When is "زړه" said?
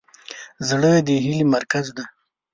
0.67-0.91